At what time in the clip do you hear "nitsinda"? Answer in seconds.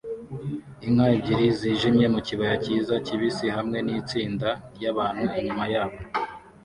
3.85-4.49